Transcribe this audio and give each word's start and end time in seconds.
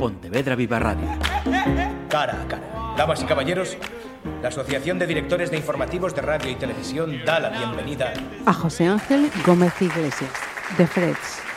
Pontevedra 0.00 0.56
Viva 0.56 0.78
Radio. 0.78 1.06
Cara 2.08 2.40
a 2.40 2.48
cara. 2.48 2.94
Damas 2.96 3.22
y 3.22 3.26
caballeros, 3.26 3.76
la 4.40 4.48
Asociación 4.48 4.98
de 4.98 5.06
Directores 5.06 5.50
de 5.50 5.58
Informativos 5.58 6.14
de 6.14 6.22
Radio 6.22 6.50
y 6.50 6.54
Televisión 6.54 7.22
da 7.26 7.38
la 7.38 7.50
bienvenida 7.50 8.14
a 8.46 8.52
José 8.54 8.86
Ángel 8.86 9.30
Gómez 9.44 9.74
Iglesias, 9.82 10.30
de 10.78 10.86
Freds. 10.86 11.49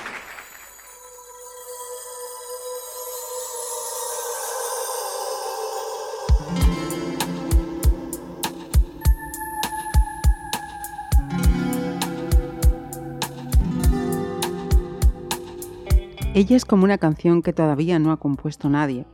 Ella 16.44 16.58
es 16.58 16.66
como 16.66 16.84
una 16.84 16.98
canción 16.98 17.42
que 17.42 17.54
todavía 17.54 18.00
no 18.00 18.12
ha 18.12 18.18
compuesto 18.18 18.68
nadie. 18.68 19.06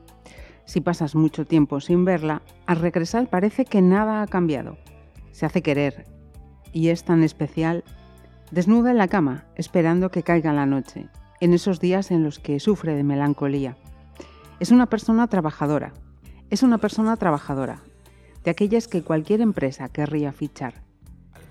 Si 0.66 0.82
pasas 0.82 1.14
mucho 1.14 1.46
tiempo 1.46 1.80
sin 1.80 2.04
verla, 2.04 2.42
al 2.66 2.78
regresar 2.78 3.30
parece 3.30 3.66
que 3.66 3.84
nada 3.84 4.24
ha 4.24 4.26
cambiado. 4.26 4.80
Se 5.32 5.46
hace 5.46 5.62
querer 5.62 6.08
y 6.74 6.88
es 6.88 7.04
tan 7.04 7.22
especial, 7.22 7.84
desnuda 8.50 8.90
en 8.90 8.98
la 8.98 9.08
cama, 9.08 9.46
esperando 9.58 10.10
que 10.10 10.24
caiga 10.24 10.54
la 10.54 10.66
noche, 10.66 11.08
en 11.40 11.54
esos 11.54 11.80
días 11.80 12.10
en 12.10 12.24
los 12.24 12.40
que 12.40 12.60
sufre 12.60 12.96
de 12.96 13.04
melancolía. 13.04 13.78
Es 14.60 14.72
una 14.72 14.88
persona 14.88 15.28
trabajadora, 15.28 15.94
es 16.50 16.64
una 16.64 16.80
persona 16.80 17.16
trabajadora, 17.16 17.84
de 18.44 18.50
aquellas 18.50 18.88
que 18.88 19.04
cualquier 19.04 19.42
empresa 19.42 19.88
querría 19.90 20.32
fichar. 20.32 20.82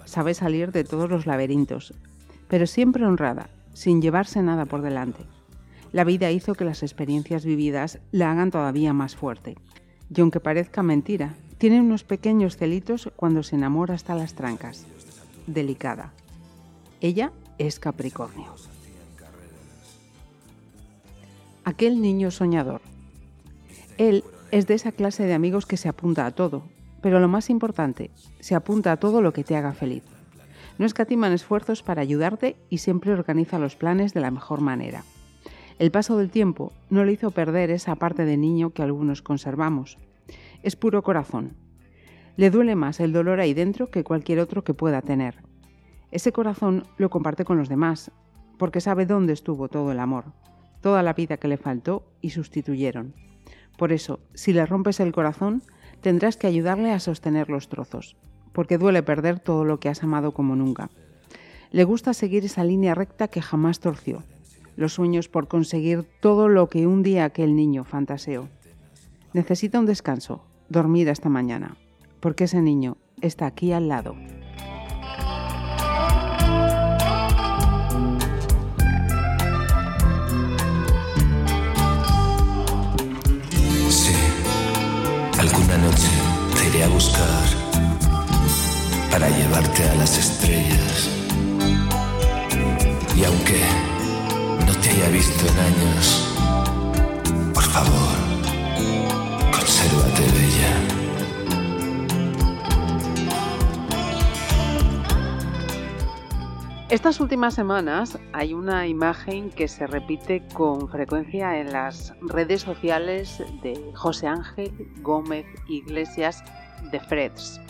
Sabe 0.06 0.34
salir 0.34 0.72
de 0.72 0.82
todos 0.82 1.08
los 1.08 1.24
laberintos, 1.24 1.94
pero 2.48 2.66
siempre 2.66 3.06
honrada, 3.06 3.48
sin 3.74 4.02
llevarse 4.02 4.42
nada 4.42 4.64
por 4.64 4.82
delante. 4.82 5.37
La 5.92 6.04
vida 6.04 6.30
hizo 6.30 6.54
que 6.54 6.64
las 6.64 6.82
experiencias 6.82 7.44
vividas 7.44 7.98
la 8.12 8.30
hagan 8.30 8.50
todavía 8.50 8.92
más 8.92 9.16
fuerte. 9.16 9.56
Y 10.14 10.20
aunque 10.20 10.40
parezca 10.40 10.82
mentira, 10.82 11.34
tiene 11.58 11.80
unos 11.80 12.04
pequeños 12.04 12.56
celitos 12.56 13.10
cuando 13.16 13.42
se 13.42 13.56
enamora 13.56 13.94
hasta 13.94 14.14
las 14.14 14.34
trancas. 14.34 14.86
Delicada. 15.46 16.12
Ella 17.00 17.32
es 17.58 17.80
Capricornio. 17.80 18.54
Aquel 21.64 22.00
niño 22.00 22.30
soñador. 22.30 22.80
Él 23.98 24.24
es 24.50 24.66
de 24.66 24.74
esa 24.74 24.92
clase 24.92 25.24
de 25.24 25.34
amigos 25.34 25.66
que 25.66 25.76
se 25.76 25.88
apunta 25.88 26.26
a 26.26 26.30
todo, 26.30 26.62
pero 27.02 27.20
lo 27.20 27.28
más 27.28 27.50
importante, 27.50 28.10
se 28.40 28.54
apunta 28.54 28.92
a 28.92 28.96
todo 28.96 29.20
lo 29.22 29.32
que 29.32 29.44
te 29.44 29.56
haga 29.56 29.72
feliz. 29.72 30.02
No 30.78 30.86
escatiman 30.86 31.32
esfuerzos 31.32 31.82
para 31.82 32.02
ayudarte 32.02 32.56
y 32.70 32.78
siempre 32.78 33.12
organiza 33.12 33.58
los 33.58 33.74
planes 33.74 34.14
de 34.14 34.20
la 34.20 34.30
mejor 34.30 34.60
manera. 34.60 35.02
El 35.78 35.92
paso 35.92 36.16
del 36.16 36.30
tiempo 36.30 36.72
no 36.90 37.04
le 37.04 37.12
hizo 37.12 37.30
perder 37.30 37.70
esa 37.70 37.94
parte 37.94 38.24
de 38.24 38.36
niño 38.36 38.70
que 38.70 38.82
algunos 38.82 39.22
conservamos. 39.22 39.96
Es 40.64 40.74
puro 40.74 41.02
corazón. 41.04 41.52
Le 42.36 42.50
duele 42.50 42.74
más 42.74 42.98
el 42.98 43.12
dolor 43.12 43.38
ahí 43.38 43.54
dentro 43.54 43.88
que 43.88 44.02
cualquier 44.02 44.40
otro 44.40 44.64
que 44.64 44.74
pueda 44.74 45.02
tener. 45.02 45.36
Ese 46.10 46.32
corazón 46.32 46.84
lo 46.96 47.10
comparte 47.10 47.44
con 47.44 47.58
los 47.58 47.68
demás, 47.68 48.10
porque 48.58 48.80
sabe 48.80 49.06
dónde 49.06 49.32
estuvo 49.32 49.68
todo 49.68 49.92
el 49.92 50.00
amor, 50.00 50.24
toda 50.80 51.04
la 51.04 51.12
vida 51.12 51.36
que 51.36 51.46
le 51.46 51.58
faltó 51.58 52.02
y 52.20 52.30
sustituyeron. 52.30 53.14
Por 53.76 53.92
eso, 53.92 54.18
si 54.34 54.52
le 54.52 54.66
rompes 54.66 54.98
el 54.98 55.12
corazón, 55.12 55.62
tendrás 56.00 56.36
que 56.36 56.48
ayudarle 56.48 56.90
a 56.90 56.98
sostener 56.98 57.50
los 57.50 57.68
trozos, 57.68 58.16
porque 58.52 58.78
duele 58.78 59.04
perder 59.04 59.38
todo 59.38 59.64
lo 59.64 59.78
que 59.78 59.88
has 59.88 60.02
amado 60.02 60.32
como 60.32 60.56
nunca. 60.56 60.90
Le 61.70 61.84
gusta 61.84 62.14
seguir 62.14 62.44
esa 62.44 62.64
línea 62.64 62.96
recta 62.96 63.28
que 63.28 63.42
jamás 63.42 63.78
torció, 63.78 64.24
los 64.78 64.92
sueños 64.94 65.28
por 65.28 65.48
conseguir 65.48 66.06
todo 66.20 66.48
lo 66.48 66.68
que 66.68 66.86
un 66.86 67.02
día 67.02 67.24
aquel 67.24 67.56
niño 67.56 67.82
fantaseó. 67.82 68.48
Necesita 69.32 69.80
un 69.80 69.86
descanso, 69.86 70.44
dormir 70.68 71.10
hasta 71.10 71.28
mañana, 71.28 71.76
porque 72.20 72.44
ese 72.44 72.62
niño 72.62 72.96
está 73.20 73.46
aquí 73.46 73.72
al 73.72 73.88
lado. 73.88 74.14
Sí, 83.88 84.14
alguna 85.40 85.78
noche 85.78 86.08
te 86.54 86.68
iré 86.68 86.84
a 86.84 86.88
buscar 86.88 87.48
para 89.10 89.28
llevarte 89.28 89.82
a 89.82 89.94
las 89.96 90.16
estrellas. 90.16 91.10
Y 93.16 93.24
aunque 93.24 93.87
visto 95.06 95.46
en 95.46 95.58
años. 95.58 96.34
Por 97.54 97.62
favor, 97.62 98.16
consérvate 99.52 100.22
bella. 100.32 100.72
Estas 106.90 107.20
últimas 107.20 107.54
semanas 107.54 108.18
hay 108.32 108.54
una 108.54 108.86
imagen 108.88 109.50
que 109.50 109.68
se 109.68 109.86
repite 109.86 110.42
con 110.52 110.88
frecuencia 110.88 111.58
en 111.58 111.72
las 111.72 112.12
redes 112.20 112.62
sociales 112.62 113.42
de 113.62 113.92
José 113.94 114.26
Ángel 114.26 114.72
Gómez 115.00 115.46
Iglesias 115.68 116.42
de 116.90 116.98
Freds. 116.98 117.60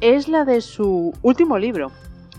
Es 0.00 0.28
la 0.28 0.44
de 0.44 0.60
su 0.60 1.12
último 1.22 1.58
libro, 1.58 1.92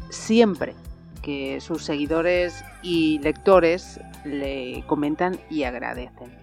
Siempre, 0.09 0.74
que 1.22 1.59
sus 1.59 1.84
seguidores 1.84 2.63
y 2.84 3.19
lectores 3.19 4.00
le 4.25 4.84
comentan 4.88 5.40
y 5.50 5.63
agradecen. 5.63 6.38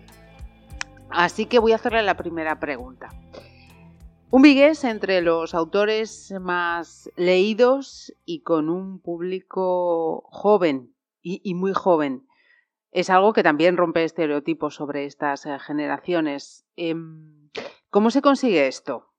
Así 1.10 1.47
que 1.47 1.59
voy 1.59 1.72
a 1.72 1.76
hacerle 1.76 2.03
la 2.03 2.16
primera 2.16 2.59
pregunta. 2.59 3.10
Un 4.31 4.41
vigués 4.41 4.84
entre 4.84 5.20
los 5.20 5.54
autores 5.54 6.34
más 6.41 7.10
leídos 7.16 8.16
y 8.25 8.43
con 8.43 8.70
un 8.70 9.03
público 9.03 10.22
joven 10.31 10.94
y, 11.20 11.54
muy 11.54 11.72
joven. 11.75 12.26
Es 12.93 13.10
algo 13.10 13.34
que 13.34 13.43
también 13.43 13.76
rompe 13.76 14.04
estereotipos 14.04 14.75
sobre 14.75 15.04
estas 15.04 15.44
eh, 15.44 15.59
generaciones. 15.59 16.66
Em, 16.76 17.50
¿Cómo 17.91 18.09
se 18.09 18.22
consigue 18.22 18.66
esto? 18.66 19.12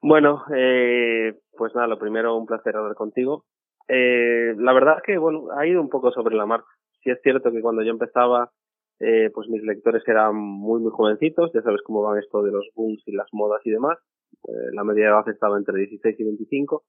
Bueno, 0.00 0.44
eh, 0.56 1.38
pues 1.56 1.74
nada, 1.74 1.88
lo 1.88 1.98
primero, 1.98 2.36
un 2.36 2.46
placer 2.46 2.76
hablar 2.76 2.94
contigo. 2.94 3.44
Eh, 3.88 4.54
la 4.56 4.72
verdad 4.72 4.98
es 4.98 5.02
que, 5.02 5.18
bueno, 5.18 5.48
ha 5.58 5.66
ido 5.66 5.80
un 5.80 5.90
poco 5.90 6.12
sobre 6.12 6.36
la 6.36 6.46
marcha. 6.46 6.68
Sí 7.02 7.10
es 7.10 7.20
cierto 7.22 7.50
que 7.50 7.60
cuando 7.60 7.82
yo 7.82 7.90
empezaba, 7.90 8.50
eh, 9.00 9.30
pues 9.32 9.48
mis 9.48 9.62
lectores 9.62 10.02
eran 10.06 10.36
muy, 10.36 10.80
muy 10.80 10.90
jovencitos. 10.92 11.50
Ya 11.54 11.62
sabes 11.62 11.80
cómo 11.82 12.02
van 12.02 12.18
esto 12.18 12.42
de 12.42 12.52
los 12.52 12.68
booms 12.74 13.02
y 13.06 13.12
las 13.12 13.28
modas 13.32 13.60
y 13.64 13.70
demás. 13.70 13.98
Eh, 14.46 14.72
la 14.72 14.84
media 14.84 15.04
de 15.04 15.10
edad 15.10 15.28
estaba 15.28 15.56
entre 15.58 15.78
16 15.78 16.20
y 16.20 16.24
25. 16.24 16.84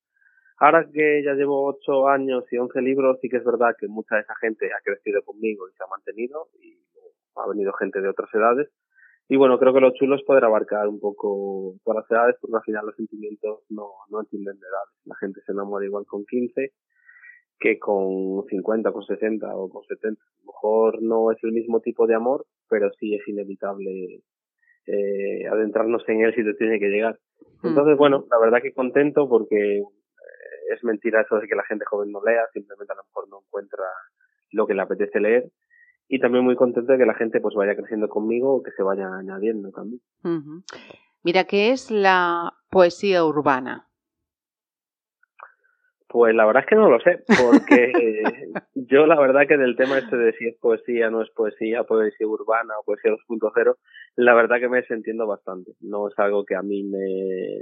Ahora 0.58 0.86
que 0.94 1.24
ya 1.24 1.34
llevo 1.34 1.66
8 1.66 2.08
años 2.10 2.44
y 2.52 2.58
11 2.58 2.82
libros, 2.82 3.18
sí 3.22 3.30
que 3.30 3.38
es 3.38 3.44
verdad 3.44 3.74
que 3.80 3.88
mucha 3.88 4.16
de 4.16 4.22
esa 4.22 4.36
gente 4.36 4.68
ha 4.68 4.82
crecido 4.84 5.24
conmigo 5.24 5.68
y 5.68 5.74
se 5.74 5.84
ha 5.84 5.88
mantenido 5.88 6.50
y 6.62 6.78
ha 7.36 7.48
venido 7.48 7.74
gente 7.74 8.02
de 8.02 8.10
otras 8.10 8.30
edades. 8.34 8.70
Y 9.28 9.38
bueno, 9.38 9.58
creo 9.58 9.74
que 9.74 9.80
lo 9.80 9.94
chulo 9.94 10.18
es 10.18 10.24
poder 10.24 10.44
abarcar 10.44 10.88
un 10.88 11.00
poco 11.00 11.76
todas 11.84 12.04
las 12.04 12.12
edades 12.12 12.36
porque 12.42 12.58
al 12.58 12.64
final 12.64 12.86
los 12.86 12.96
sentimientos 12.96 13.62
no, 13.70 13.88
no 14.10 14.20
entienden 14.20 14.60
de 14.60 14.68
edades. 14.68 14.96
La 15.06 15.16
gente 15.16 15.42
se 15.46 15.54
enamora 15.54 15.86
igual 15.86 16.06
con 16.06 16.26
15 16.26 16.74
que 17.62 17.78
con 17.80 18.44
50, 18.50 18.92
con 18.92 19.04
60 19.06 19.56
o 19.56 19.70
con 19.70 19.84
70. 19.84 20.22
A 20.22 20.26
lo 20.40 20.46
mejor 20.48 21.02
no 21.02 21.32
es 21.32 21.38
el 21.44 21.52
mismo 21.52 21.80
tipo 21.80 22.08
de 22.08 22.16
amor, 22.16 22.46
pero 22.68 22.90
sí 23.00 23.14
es 23.14 23.26
inevitable 23.28 24.24
eh, 24.88 25.48
adentrarnos 25.48 26.04
en 26.10 26.26
él 26.26 26.34
si 26.36 26.44
te 26.44 26.56
tiene 26.56 26.80
que 26.80 26.90
llegar. 26.90 27.20
Hmm. 27.62 27.68
Entonces, 27.68 27.98
bueno, 27.98 28.26
la 28.30 28.40
verdad 28.40 28.62
que 28.64 28.74
contento 28.74 29.30
porque 29.30 29.78
eh, 29.78 30.74
es 30.74 30.84
mentira 30.84 31.22
eso 31.22 31.36
de 31.40 31.48
que 31.48 31.56
la 31.56 31.64
gente 31.64 31.86
joven 31.86 32.12
no 32.12 32.20
lea, 32.26 32.48
simplemente 32.52 32.92
a 32.92 32.96
lo 32.96 33.04
mejor 33.04 33.30
no 33.30 33.42
encuentra 33.46 33.86
lo 34.52 34.66
que 34.66 34.74
le 34.74 34.82
apetece 34.82 35.20
leer. 35.20 35.52
Y 36.08 36.20
también 36.20 36.44
muy 36.44 36.56
contento 36.56 36.92
de 36.92 36.98
que 36.98 37.06
la 37.06 37.14
gente 37.14 37.40
pues 37.40 37.56
vaya 37.56 37.76
creciendo 37.76 38.10
conmigo 38.10 38.56
o 38.56 38.64
que 38.64 38.72
se 38.72 38.84
vaya 38.84 39.08
añadiendo 39.16 39.72
también. 39.72 40.02
Mira, 41.24 41.46
¿qué 41.46 41.72
es 41.72 41.90
la 41.90 42.54
poesía 42.70 43.24
urbana? 43.24 43.91
Pues 46.12 46.36
la 46.36 46.46
verdad 46.46 46.64
es 46.64 46.70
que 46.70 46.76
no 46.76 46.90
lo 46.90 47.00
sé, 47.00 47.24
porque 47.26 48.34
yo 48.76 49.06
la 49.06 49.18
verdad 49.18 49.48
que 49.48 49.58
del 49.58 49.78
tema 49.78 49.98
este 49.98 50.18
de 50.18 50.34
si 50.34 50.46
es 50.46 50.58
poesía, 50.58 51.10
no 51.10 51.22
es 51.22 51.30
poesía, 51.32 51.84
poesía 51.84 52.28
urbana 52.28 52.74
o 52.80 52.84
poesía 52.84 53.12
2.0, 53.12 53.76
la 54.18 54.34
verdad 54.34 54.60
que 54.60 54.68
me 54.68 54.82
desentiendo 54.82 55.26
bastante. 55.26 55.72
No 55.80 56.10
es 56.10 56.20
algo 56.20 56.44
que 56.44 56.56
a 56.56 56.64
mí 56.64 56.84
me, 56.84 57.62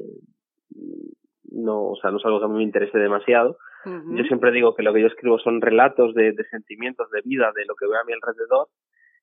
no, 1.51 1.89
o 1.89 1.95
sea, 1.97 2.09
no 2.09 2.17
es 2.17 2.25
algo 2.25 2.39
que 2.39 2.45
a 2.45 2.49
mí 2.49 2.57
me 2.57 2.63
interese 2.63 2.97
demasiado. 2.97 3.57
Yo 3.85 4.23
siempre 4.25 4.51
digo 4.51 4.75
que 4.75 4.83
lo 4.83 4.93
que 4.93 5.01
yo 5.01 5.07
escribo 5.07 5.37
son 5.39 5.61
relatos 5.61 6.13
de, 6.15 6.31
de 6.33 6.43
sentimientos, 6.49 7.09
de 7.11 7.21
vida, 7.23 7.51
de 7.55 7.65
lo 7.65 7.75
que 7.75 7.85
veo 7.85 7.99
a 7.99 8.03
mi 8.03 8.13
alrededor, 8.13 8.67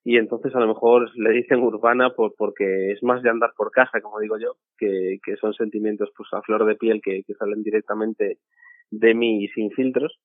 y 0.04 0.18
entonces 0.18 0.54
a 0.54 0.60
lo 0.60 0.68
mejor 0.68 1.10
le 1.18 1.30
dicen 1.30 1.64
urbana 1.64 2.10
por, 2.10 2.34
porque 2.38 2.92
es 2.92 3.02
más 3.02 3.22
de 3.22 3.30
andar 3.30 3.50
por 3.56 3.72
casa, 3.72 4.00
como 4.00 4.20
digo 4.20 4.38
yo, 4.38 4.52
que, 4.78 5.18
que 5.24 5.36
son 5.36 5.52
sentimientos 5.52 6.10
pues 6.16 6.28
a 6.32 6.42
flor 6.42 6.64
de 6.64 6.76
piel 6.76 7.00
que, 7.02 7.22
que 7.26 7.34
salen 7.34 7.62
directamente 7.64 8.38
de 8.90 9.14
mí 9.14 9.48
sin 9.48 9.70
filtros. 9.70 10.18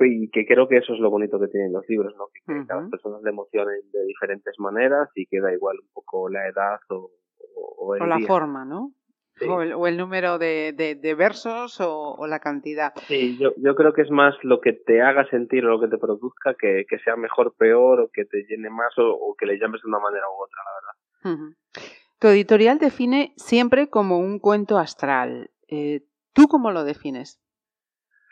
y 0.00 0.28
que 0.30 0.44
creo 0.44 0.68
que 0.68 0.78
eso 0.78 0.92
es 0.92 1.00
lo 1.00 1.10
bonito 1.10 1.38
que 1.38 1.48
tienen 1.48 1.72
los 1.72 1.88
libros, 1.88 2.14
¿no? 2.16 2.26
Que, 2.32 2.66
cada 2.66 2.88
persona 2.88 3.18
le 3.22 3.30
emocionen 3.30 3.80
de 3.92 4.04
diferentes 4.04 4.54
maneras 4.58 5.08
y 5.14 5.26
que 5.26 5.40
da 5.40 5.52
igual 5.52 5.76
un 5.80 5.88
poco 5.92 6.28
la 6.28 6.48
edad 6.48 6.80
o, 6.90 7.10
o, 7.56 7.96
la 7.96 8.18
forma, 8.20 8.64
¿no? 8.64 8.92
O, 9.48 9.86
el, 9.88 9.96
número 9.96 10.38
de, 10.38 10.72
de, 10.72 11.14
versos 11.14 11.80
o, 11.80 12.24
la 12.26 12.38
cantidad. 12.38 12.92
Sí, 13.08 13.36
yo, 13.36 13.52
yo 13.56 13.74
creo 13.74 13.92
que 13.92 14.02
es 14.02 14.10
más 14.10 14.34
lo 14.42 14.60
que 14.60 14.72
te 14.72 15.02
haga 15.02 15.28
sentir 15.28 15.64
o 15.66 15.70
lo 15.70 15.80
que 15.80 15.88
te 15.88 15.98
produzca 15.98 16.54
que, 16.54 16.84
que 16.88 16.98
sea 17.00 17.16
mejor, 17.16 17.54
peor 17.56 18.00
o 18.00 18.10
que 18.12 18.24
te 18.24 18.44
llene 18.48 18.70
más 18.70 18.92
o, 18.96 19.34
que 19.36 19.46
le 19.46 19.58
llames 19.58 19.80
de 19.82 19.88
una 19.88 19.98
manera 19.98 20.24
u 20.28 20.42
otra, 20.42 20.62
la 20.64 21.36
verdad. 21.36 21.56
Tu 22.20 22.28
editorial 22.28 22.78
define 22.78 23.32
siempre 23.36 23.88
como 23.90 24.18
un 24.18 24.38
cuento 24.38 24.78
astral. 24.78 25.50
Eh, 25.68 26.02
¿Tú 26.32 26.46
cómo 26.48 26.70
lo 26.70 26.84
defines? 26.84 27.40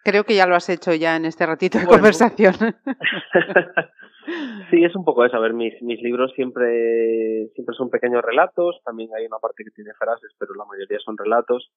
Creo 0.05 0.25
que 0.25 0.35
ya 0.35 0.47
lo 0.47 0.55
has 0.55 0.69
hecho 0.69 0.93
ya 0.95 1.17
en 1.17 1.25
este 1.25 1.47
ratito 1.47 1.79
de 1.79 1.87
conversación. 1.87 2.55
sí, 4.71 4.85
es 4.85 4.95
un 4.97 5.05
poco 5.05 5.25
eso. 5.25 5.37
A 5.37 5.41
ver, 5.41 5.55
mis, 5.55 5.81
mis 5.83 6.01
libros 6.03 6.33
siempre, 6.35 7.49
siempre 7.55 7.75
son 7.77 7.91
pequeños 7.91 8.23
relatos. 8.23 8.81
También 8.85 9.11
hay 9.17 9.27
una 9.27 9.39
parte 9.39 9.65
que 9.65 9.71
tiene 9.71 9.93
frases, 9.95 10.33
pero 10.39 10.55
la 10.55 10.65
mayoría 10.65 10.99
son 11.05 11.17
relatos. 11.17 11.71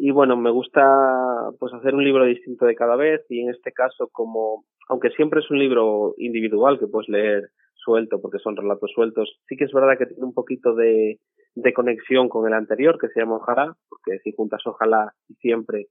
Y 0.00 0.12
bueno, 0.12 0.36
me 0.36 0.50
gusta 0.50 1.50
pues 1.58 1.74
hacer 1.74 1.94
un 1.94 2.04
libro 2.04 2.24
distinto 2.24 2.66
de 2.66 2.76
cada 2.76 2.94
vez 2.94 3.26
y 3.28 3.40
en 3.40 3.50
este 3.50 3.72
caso 3.72 4.08
como, 4.12 4.64
aunque 4.88 5.10
siempre 5.10 5.40
es 5.40 5.50
un 5.50 5.58
libro 5.58 6.14
individual 6.18 6.78
que 6.78 6.86
puedes 6.86 7.08
leer 7.08 7.48
suelto 7.74 8.20
porque 8.20 8.38
son 8.38 8.56
relatos 8.56 8.92
sueltos, 8.94 9.40
sí 9.48 9.56
que 9.56 9.64
es 9.64 9.72
verdad 9.72 9.98
que 9.98 10.06
tiene 10.06 10.24
un 10.24 10.34
poquito 10.34 10.76
de, 10.76 11.18
de 11.56 11.72
conexión 11.72 12.28
con 12.28 12.46
el 12.46 12.52
anterior 12.52 12.96
que 12.96 13.08
se 13.08 13.18
llama 13.18 13.38
Ojalá, 13.38 13.76
porque 13.88 14.20
si 14.20 14.32
juntas 14.32 14.62
Ojalá 14.66 15.14
y 15.28 15.34
siempre 15.34 15.88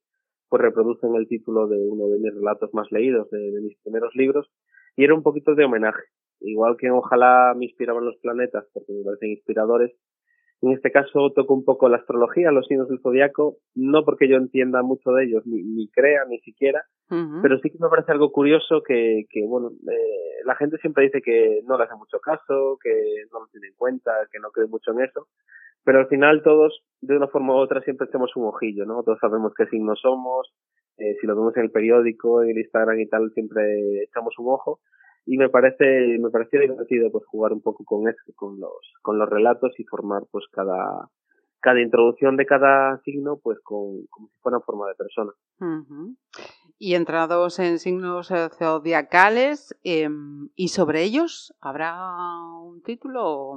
pues 0.49 0.61
reproducen 0.61 1.15
el 1.15 1.27
título 1.27 1.67
de 1.67 1.77
uno 1.77 2.07
de 2.07 2.19
mis 2.19 2.33
relatos 2.33 2.73
más 2.73 2.87
leídos, 2.91 3.29
de, 3.29 3.61
mis 3.61 3.77
primeros 3.81 4.15
libros, 4.15 4.49
y 4.95 5.03
era 5.03 5.13
un 5.13 5.23
poquito 5.23 5.55
de 5.55 5.65
homenaje. 5.65 6.03
Igual 6.39 6.77
que 6.77 6.91
ojalá 6.91 7.53
me 7.57 7.65
inspiraban 7.65 8.05
los 8.05 8.17
planetas, 8.17 8.65
porque 8.73 8.93
me 8.93 9.03
parecen 9.03 9.31
inspiradores, 9.31 9.91
en 10.61 10.71
este 10.71 10.91
caso 10.91 11.31
toco 11.35 11.53
un 11.53 11.63
poco 11.63 11.87
la 11.87 11.97
astrología, 11.97 12.51
los 12.51 12.65
signos 12.65 12.87
del 12.87 12.99
zodiaco, 13.01 13.57
no 13.75 14.03
porque 14.03 14.27
yo 14.27 14.37
entienda 14.37 14.81
mucho 14.81 15.11
de 15.11 15.25
ellos, 15.25 15.45
ni, 15.45 15.61
ni 15.61 15.87
crea, 15.89 16.25
ni 16.27 16.39
siquiera, 16.39 16.83
pero 17.41 17.59
sí 17.59 17.69
que 17.69 17.77
me 17.79 17.89
parece 17.89 18.11
algo 18.11 18.31
curioso 18.31 18.81
que, 18.85 19.25
que 19.29 19.45
bueno, 19.45 19.69
eh, 19.69 20.43
la 20.45 20.55
gente 20.55 20.77
siempre 20.79 21.05
dice 21.05 21.21
que 21.21 21.61
no 21.65 21.77
le 21.77 21.83
hace 21.83 21.95
mucho 21.95 22.19
caso, 22.19 22.77
que 22.83 22.91
no 23.31 23.41
lo 23.41 23.47
tiene 23.47 23.67
en 23.67 23.75
cuenta, 23.75 24.11
que 24.31 24.39
no 24.39 24.49
cree 24.49 24.67
mucho 24.67 24.91
en 24.91 25.01
eso, 25.01 25.27
pero 25.87 25.99
al 25.99 26.09
final 26.09 26.43
todos, 26.43 26.83
de 26.99 27.15
una 27.15 27.29
forma 27.29 27.53
u 27.53 27.59
otra, 27.59 27.79
siempre 27.79 28.07
echamos 28.07 28.35
un 28.35 28.43
ojillo, 28.43 28.85
¿no? 28.85 29.03
Todos 29.03 29.19
sabemos 29.21 29.53
qué 29.55 29.67
signos 29.67 30.01
somos, 30.01 30.53
eh, 30.97 31.15
si 31.21 31.25
lo 31.25 31.33
vemos 31.33 31.55
en 31.55 31.63
el 31.63 31.71
periódico, 31.71 32.43
en 32.43 32.49
el 32.49 32.57
Instagram 32.57 32.99
y 32.99 33.07
tal, 33.07 33.31
siempre 33.31 34.03
echamos 34.03 34.37
un 34.37 34.49
ojo. 34.49 34.81
Y 35.25 35.37
me 35.37 35.47
parece, 35.47 36.17
me 36.19 36.29
pareció 36.29 36.59
divertido 36.59 37.09
pues 37.09 37.23
jugar 37.27 37.53
un 37.53 37.61
poco 37.61 37.85
con 37.85 38.09
eso, 38.09 38.19
con 38.35 38.59
los, 38.59 38.81
con 39.01 39.17
los 39.17 39.29
relatos 39.29 39.79
y 39.79 39.85
formar 39.85 40.23
pues 40.29 40.43
cada, 40.51 41.07
cada 41.61 41.79
introducción 41.79 42.35
de 42.35 42.45
cada 42.45 42.99
signo 43.05 43.39
pues 43.41 43.57
con, 43.63 44.07
como 44.09 44.27
si 44.27 44.37
fuera 44.41 44.59
forma 44.59 44.89
de 44.89 44.95
persona. 44.95 45.31
Y 46.77 46.95
entrados 46.95 47.59
en 47.59 47.79
signos 47.79 48.27
zodiacales, 48.27 49.73
em, 49.85 50.49
¿y 50.53 50.67
sobre 50.67 51.03
ellos 51.03 51.55
habrá 51.61 51.95
un 52.61 52.83
título? 52.83 53.55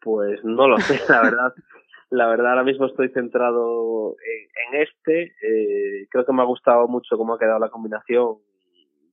Pues 0.00 0.42
no 0.44 0.68
lo 0.68 0.78
sé, 0.78 1.00
la 1.08 1.22
verdad. 1.22 1.52
la 2.10 2.26
verdad, 2.26 2.50
ahora 2.50 2.64
mismo 2.64 2.86
estoy 2.86 3.08
centrado 3.10 4.16
en, 4.72 4.80
este. 4.80 5.34
Eh, 5.42 6.06
creo 6.10 6.24
que 6.24 6.32
me 6.32 6.42
ha 6.42 6.46
gustado 6.46 6.86
mucho 6.88 7.16
cómo 7.16 7.34
ha 7.34 7.38
quedado 7.38 7.58
la 7.58 7.70
combinación, 7.70 8.36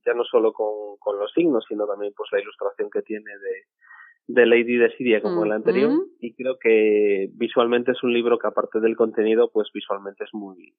ya 0.05 0.13
no 0.13 0.23
solo 0.23 0.53
con, 0.53 0.97
con 0.99 1.19
los 1.19 1.31
signos, 1.33 1.65
sino 1.67 1.87
también 1.87 2.13
pues 2.15 2.29
la 2.31 2.39
ilustración 2.39 2.89
que 2.89 3.01
tiene 3.01 3.31
de, 3.31 3.63
de 4.27 4.45
Lady 4.45 4.79
Siria 4.97 5.21
como 5.21 5.43
el 5.45 5.51
anterior. 5.51 5.91
Y 6.19 6.35
creo 6.35 6.57
que 6.59 7.29
visualmente 7.33 7.91
es 7.91 8.03
un 8.03 8.13
libro 8.13 8.37
que 8.37 8.47
aparte 8.47 8.79
del 8.79 8.95
contenido, 8.95 9.49
pues 9.51 9.69
visualmente 9.73 10.23
es 10.23 10.33
muy, 10.33 10.73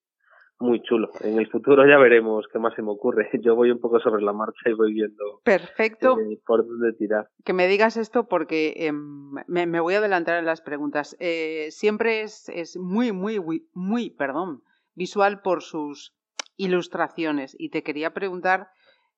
muy 0.58 0.82
chulo. 0.82 1.11
En 1.20 1.38
el 1.38 1.50
futuro 1.50 1.87
ya 1.87 1.99
veremos 1.99 2.47
qué 2.50 2.58
más 2.58 2.75
se 2.75 2.82
me 2.82 2.91
ocurre. 2.91 3.29
Yo 3.44 3.55
voy 3.55 3.70
un 3.70 3.81
poco 3.81 4.00
sobre 4.00 4.23
la 4.23 4.32
marcha 4.32 4.70
y 4.70 4.73
voy 4.73 4.94
viendo 4.94 5.41
Perfecto. 5.44 6.19
Eh, 6.19 6.41
por 6.47 6.67
dónde 6.67 6.93
tirar. 6.94 7.29
Que 7.44 7.53
me 7.53 7.67
digas 7.67 7.97
esto 7.97 8.26
porque 8.26 8.75
em, 8.87 9.32
me, 9.47 9.81
voy 9.81 9.94
a 9.94 9.99
adelantar 9.99 10.38
en 10.38 10.47
las 10.47 10.62
preguntas. 10.62 11.17
Eh, 11.20 11.69
siempre 11.70 12.23
es, 12.23 12.49
es 12.49 12.76
muy, 12.76 13.12
muy, 13.12 13.38
muy, 13.38 13.69
muy, 13.75 14.11
perdón, 14.11 14.62
visual 14.94 15.43
por 15.43 15.62
sus 15.62 16.14
ilustraciones. 16.56 17.55
Y 17.58 17.69
te 17.69 17.82
quería 17.82 18.14
preguntar, 18.14 18.70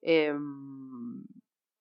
em, 0.03 1.23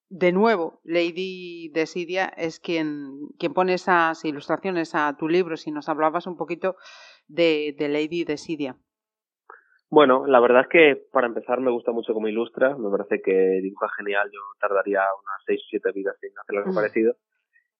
de 0.08 0.32
nuevo, 0.32 0.80
Lady 0.84 1.68
Desidia 1.70 2.26
es 2.26 2.60
quien, 2.60 3.28
quien 3.38 3.52
pone 3.54 3.74
esas 3.74 4.24
ilustraciones 4.24 4.94
a 4.94 5.16
tu 5.16 5.28
libro. 5.28 5.56
Si 5.56 5.72
nos 5.72 5.88
hablabas 5.88 6.28
un 6.28 6.36
poquito 6.36 6.76
de, 7.26 7.74
de 7.76 7.88
Lady 7.88 8.22
Desidia. 8.22 8.78
Bueno, 9.90 10.26
la 10.26 10.40
verdad 10.40 10.62
es 10.62 10.68
que 10.68 11.02
para 11.12 11.26
empezar 11.26 11.60
me 11.60 11.70
gusta 11.70 11.92
mucho 11.92 12.12
cómo 12.12 12.28
ilustra, 12.28 12.76
me 12.76 12.90
parece 12.90 13.22
que 13.22 13.60
dibuja 13.62 13.88
genial, 13.96 14.28
yo 14.32 14.40
tardaría 14.60 15.00
unas 15.00 15.42
seis 15.46 15.60
o 15.62 15.66
siete 15.70 15.92
vidas 15.92 16.16
en 16.22 16.30
hacer 16.38 16.58
algo 16.58 16.74
parecido. 16.74 17.14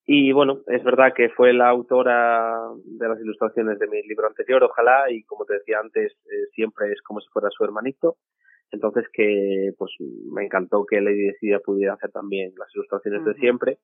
Y 0.06 0.32
bueno, 0.32 0.62
es 0.68 0.82
verdad 0.84 1.12
que 1.14 1.28
fue 1.28 1.52
la 1.52 1.68
autora 1.68 2.56
de 2.82 3.08
las 3.08 3.20
ilustraciones 3.20 3.78
de 3.78 3.88
mi 3.88 4.02
libro 4.04 4.26
anterior, 4.26 4.64
ojalá, 4.64 5.10
y 5.10 5.22
como 5.24 5.44
te 5.44 5.54
decía 5.54 5.80
antes, 5.80 6.12
eh, 6.12 6.46
siempre 6.54 6.90
es 6.92 7.02
como 7.02 7.20
si 7.20 7.28
fuera 7.28 7.50
su 7.50 7.62
hermanito. 7.62 8.16
Entonces 8.70 9.06
que 9.12 9.72
pues 9.76 9.90
me 10.32 10.44
encantó 10.44 10.86
que 10.86 11.00
Lady 11.02 11.26
Decidia 11.26 11.60
pudiera 11.60 11.94
hacer 11.94 12.10
también 12.10 12.52
las 12.56 12.74
ilustraciones 12.74 13.24
de 13.24 13.34
siempre 13.34 13.78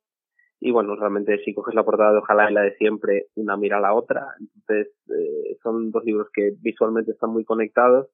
y 0.65 0.71
bueno, 0.71 0.97
realmente 0.97 1.39
si 1.45 1.53
coges 1.53 1.75
la 1.75 1.85
portada 1.85 2.13
de 2.13 2.19
Ojalá 2.19 2.51
y 2.51 2.55
la 2.55 2.63
de 2.63 2.75
siempre, 2.77 3.27
una 3.35 3.55
mira 3.55 3.77
a 3.77 3.81
la 3.81 3.93
otra. 3.93 4.29
Entonces, 4.41 4.95
eh, 5.11 5.59
son 5.63 5.91
dos 5.91 6.03
libros 6.07 6.29
que 6.33 6.55
visualmente 6.59 7.13
están 7.13 7.31
muy 7.31 7.45
conectados 7.45 8.09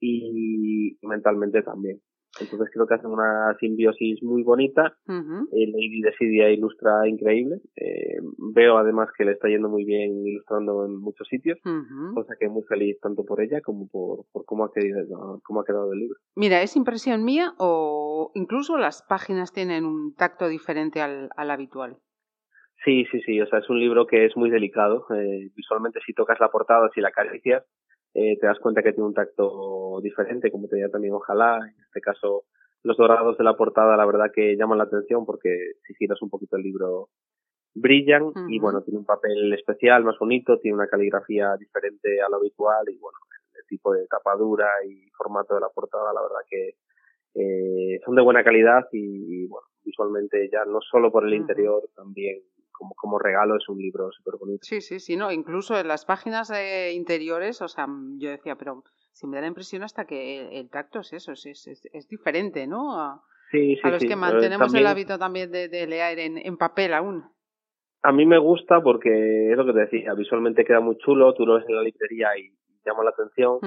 y 0.00 0.98
mentalmente 1.02 1.62
también. 1.62 2.00
Entonces 2.40 2.68
creo 2.72 2.86
que 2.86 2.94
hacen 2.94 3.10
una 3.10 3.56
simbiosis 3.58 4.22
muy 4.22 4.42
bonita. 4.42 4.96
Eh, 5.08 5.66
Lady 5.66 6.00
Decidia 6.02 6.50
ilustra 6.50 7.08
increíble. 7.08 7.60
Eh, 7.76 8.18
veo 8.54 8.78
además 8.78 9.08
que 9.16 9.24
le 9.24 9.32
está 9.32 9.48
yendo 9.48 9.68
muy 9.68 9.84
bien 9.84 10.26
ilustrando 10.26 10.86
en 10.86 10.96
muchos 10.98 11.26
sitios, 11.28 11.58
cosa 12.14 12.34
que 12.38 12.48
muy 12.48 12.62
feliz 12.64 12.98
tanto 13.00 13.24
por 13.24 13.40
ella 13.40 13.60
como 13.60 13.88
por, 13.88 14.26
por 14.32 14.44
cómo, 14.44 14.64
ha 14.64 14.72
quedado, 14.72 15.40
cómo 15.44 15.60
ha 15.60 15.64
quedado 15.64 15.92
el 15.92 16.00
libro. 16.00 16.18
Mira, 16.34 16.62
¿es 16.62 16.76
impresión 16.76 17.24
mía 17.24 17.54
o 17.58 18.30
incluso 18.34 18.76
las 18.76 19.02
páginas 19.02 19.52
tienen 19.52 19.84
un 19.84 20.14
tacto 20.14 20.48
diferente 20.48 21.00
al, 21.00 21.30
al 21.36 21.50
habitual? 21.50 21.98
Sí, 22.84 23.04
sí, 23.10 23.20
sí. 23.22 23.40
O 23.40 23.46
sea, 23.46 23.58
es 23.58 23.68
un 23.68 23.80
libro 23.80 24.06
que 24.06 24.26
es 24.26 24.36
muy 24.36 24.50
delicado. 24.50 25.06
Eh, 25.10 25.50
visualmente, 25.56 26.00
si 26.06 26.12
tocas 26.12 26.38
la 26.38 26.50
portada, 26.50 26.88
si 26.94 27.00
la 27.00 27.08
acaricias, 27.08 27.64
eh, 28.18 28.38
te 28.40 28.46
das 28.46 28.58
cuenta 28.60 28.82
que 28.82 28.92
tiene 28.92 29.06
un 29.06 29.12
tacto 29.12 30.00
diferente, 30.02 30.50
como 30.50 30.68
tenía 30.68 30.88
también 30.88 31.12
Ojalá. 31.12 31.58
En 31.58 31.82
este 31.84 32.00
caso, 32.00 32.44
los 32.82 32.96
dorados 32.96 33.36
de 33.36 33.44
la 33.44 33.58
portada, 33.58 33.94
la 33.94 34.06
verdad 34.06 34.32
que 34.34 34.56
llaman 34.56 34.78
la 34.78 34.84
atención 34.84 35.26
porque 35.26 35.72
si 35.86 35.94
giras 35.96 36.22
un 36.22 36.30
poquito 36.30 36.56
el 36.56 36.62
libro, 36.62 37.10
brillan 37.74 38.32
y 38.48 38.58
bueno, 38.58 38.80
tiene 38.80 39.00
un 39.00 39.04
papel 39.04 39.52
especial, 39.52 40.02
más 40.02 40.18
bonito, 40.18 40.58
tiene 40.60 40.76
una 40.76 40.86
caligrafía 40.86 41.56
diferente 41.58 42.22
a 42.22 42.30
lo 42.30 42.36
habitual 42.36 42.88
y 42.88 42.96
bueno, 42.98 43.18
el, 43.54 43.66
tipo 43.68 43.92
de 43.92 44.06
tapadura 44.06 44.66
y 44.88 45.10
formato 45.10 45.54
de 45.54 45.60
la 45.60 45.68
portada, 45.68 46.14
la 46.14 46.22
verdad 46.22 46.40
que 46.48 46.76
eh, 47.34 48.00
son 48.02 48.14
de 48.14 48.22
buena 48.22 48.42
calidad 48.42 48.86
y, 48.92 49.46
bueno, 49.48 49.66
visualmente 49.84 50.48
ya 50.50 50.64
no 50.64 50.80
solo 50.80 51.12
por 51.12 51.26
el 51.26 51.34
interior, 51.34 51.82
también 51.94 52.40
como, 52.76 52.94
como 52.94 53.18
regalo 53.18 53.56
es 53.56 53.68
un 53.68 53.78
libro 53.78 54.10
súper 54.12 54.34
bonito. 54.38 54.60
Sí, 54.62 54.80
sí, 54.80 55.00
sí, 55.00 55.16
no, 55.16 55.32
incluso 55.32 55.78
en 55.78 55.88
las 55.88 56.04
páginas 56.04 56.50
eh, 56.50 56.92
interiores, 56.94 57.62
o 57.62 57.68
sea, 57.68 57.86
yo 58.18 58.30
decía, 58.30 58.56
pero 58.56 58.82
si 59.12 59.26
me 59.26 59.36
da 59.36 59.42
la 59.42 59.48
impresión 59.48 59.82
hasta 59.82 60.04
que 60.04 60.58
el, 60.58 60.68
tacto 60.70 61.00
es 61.00 61.12
eso, 61.12 61.32
es, 61.32 61.46
es, 61.46 61.88
es 61.92 62.08
diferente, 62.08 62.66
¿no? 62.66 63.00
A, 63.00 63.22
sí, 63.50 63.76
sí, 63.76 63.80
a 63.82 63.90
los 63.90 64.04
que 64.04 64.16
mantenemos 64.16 64.74
el 64.74 64.86
hábito 64.86 65.18
también 65.18 65.50
de, 65.50 65.86
leer 65.86 66.18
en, 66.18 66.38
en 66.38 66.56
papel 66.56 66.94
aún. 66.94 67.24
A 68.02 68.12
mí 68.12 68.26
me 68.26 68.38
gusta 68.38 68.80
porque 68.82 69.50
es 69.50 69.56
lo 69.56 69.66
que 69.66 69.72
te 69.72 69.80
decía, 69.80 70.14
visualmente 70.14 70.64
queda 70.64 70.80
muy 70.80 70.96
chulo, 70.98 71.34
tú 71.34 71.46
lo 71.46 71.54
ves 71.54 71.64
en 71.68 71.76
la 71.76 71.82
librería 71.82 72.28
y 72.38 72.52
llama 72.84 73.04
la 73.04 73.10
atención. 73.10 73.58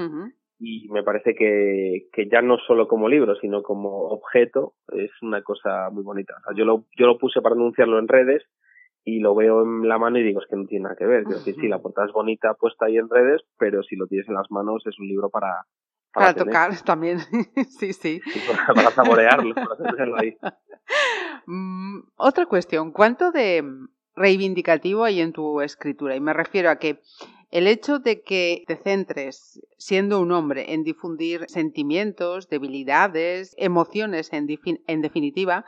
Y 0.62 0.89
me 0.89 1.04
parece 1.04 1.36
que, 1.36 2.08
que 2.12 2.28
ya 2.30 2.42
no 2.42 2.58
solo 2.58 2.88
como 2.88 3.08
libro, 3.08 3.36
sino 3.36 3.63
como 3.63 4.08
objeto, 4.10 4.74
es 4.94 5.12
una 5.22 5.42
cosa 5.42 5.89
muy 5.89 6.04
bonita. 6.04 6.36
O 6.38 6.44
sea, 6.44 6.54
yo 6.56 6.66
lo, 6.66 6.86
yo 6.98 7.06
lo 7.06 7.18
puse 7.18 7.42
para 7.42 7.56
anunciarlo 7.56 7.98
en 7.98 8.08
redes 8.08 8.44
y 9.03 9.20
lo 9.20 9.36
veo 9.36 9.63
en 9.63 9.88
la 9.88 9.98
mano 9.98 10.20
y 10.20 10.24
digo, 10.24 10.41
es 10.41 10.48
que 10.48 10.56
no 10.56 10.65
tiene 10.65 10.84
nada 10.84 10.96
que 10.96 11.06
ver. 11.06 11.24
Quiero 11.24 11.39
decir, 11.39 11.56
sí, 11.60 11.68
la 11.68 11.79
portada 11.79 12.08
es 12.08 12.13
bonita 12.13 12.53
puesta 12.53 12.86
ahí 12.86 12.98
en 12.98 13.10
redes, 13.10 13.41
pero 13.58 13.82
si 13.84 13.96
lo 13.96 14.08
tienes 14.08 14.27
en 14.27 14.36
las 14.36 14.50
manos 14.51 14.84
es 14.86 15.00
un 15.00 15.08
libro 15.08 15.29
para... 15.29 15.65
Para, 16.12 16.34
tocar 16.34 16.72
también, 16.82 17.20
sí, 17.79 17.94
sí. 17.94 18.20
para, 18.65 18.89
saborearlo, 18.89 19.53
para 19.53 19.75
tenerlo 19.91 20.18
ahí. 20.18 20.36
Mm, 21.46 22.00
otra 22.15 22.48
cuestión, 22.48 22.91
¿cuánto 22.91 23.32
de 23.32 23.63
reivindicativo 24.15 25.03
hay 25.03 25.22
en 25.22 25.34
tu 25.34 25.62
escritura? 25.62 26.15
Y 26.15 26.20
me 26.20 26.34
refiero 26.34 26.72
a 26.72 26.77
que 26.77 27.00
El 27.51 27.68
hecho 27.68 28.00
de 28.00 28.22
que 28.22 28.63
te 28.68 28.75
centres, 28.75 29.62
siendo 29.77 30.20
un 30.20 30.32
hombre, 30.32 30.74
en 30.74 30.84
difundir 30.84 31.46
sentimientos, 31.48 32.50
debilidades, 32.50 33.53
emociones 33.58 34.34
en, 34.34 34.48
en 34.88 35.01
definitiva, 35.01 35.63